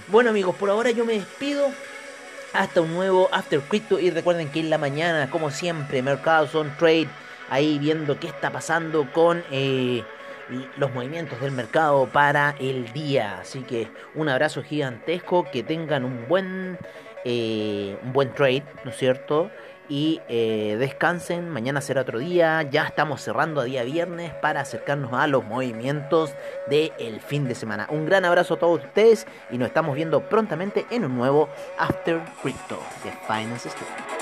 Bueno 0.08 0.30
amigos, 0.30 0.56
por 0.56 0.70
ahora 0.70 0.90
yo 0.90 1.04
me 1.04 1.14
despido. 1.14 1.68
Hasta 2.54 2.80
un 2.80 2.94
nuevo 2.94 3.28
After 3.32 3.60
Crypto 3.60 3.98
y 3.98 4.10
recuerden 4.10 4.48
que 4.48 4.60
en 4.60 4.70
la 4.70 4.78
mañana, 4.78 5.28
como 5.28 5.50
siempre, 5.50 6.02
Mercados 6.02 6.54
on 6.54 6.72
Trade, 6.78 7.08
ahí 7.50 7.78
viendo 7.80 8.18
qué 8.20 8.28
está 8.28 8.52
pasando 8.52 9.12
con 9.12 9.42
eh, 9.50 10.04
los 10.76 10.92
movimientos 10.94 11.40
del 11.40 11.50
mercado 11.50 12.06
para 12.06 12.54
el 12.60 12.92
día. 12.92 13.40
Así 13.40 13.62
que 13.62 13.88
un 14.14 14.28
abrazo 14.28 14.62
gigantesco, 14.62 15.50
que 15.50 15.64
tengan 15.64 16.04
un 16.04 16.28
buen 16.28 16.78
eh, 17.24 17.98
un 18.02 18.12
buen 18.12 18.32
trade, 18.32 18.64
¿no 18.84 18.90
es 18.90 18.96
cierto? 18.96 19.50
Y 19.88 20.20
eh, 20.28 20.76
descansen, 20.78 21.50
mañana 21.50 21.82
será 21.82 22.02
otro 22.02 22.18
día, 22.18 22.62
ya 22.62 22.84
estamos 22.84 23.20
cerrando 23.20 23.60
a 23.60 23.64
día 23.64 23.84
viernes 23.84 24.32
para 24.32 24.60
acercarnos 24.60 25.12
a 25.12 25.26
los 25.26 25.44
movimientos 25.44 26.34
del 26.68 27.20
fin 27.20 27.46
de 27.46 27.54
semana. 27.54 27.86
Un 27.90 28.06
gran 28.06 28.24
abrazo 28.24 28.54
a 28.54 28.58
todos 28.58 28.82
ustedes 28.82 29.26
y 29.50 29.58
nos 29.58 29.68
estamos 29.68 29.94
viendo 29.94 30.26
prontamente 30.28 30.86
en 30.90 31.04
un 31.04 31.16
nuevo 31.16 31.50
After 31.78 32.18
Crypto 32.42 32.78
de 33.04 33.10
Finance 33.26 33.68
Street. 33.68 34.13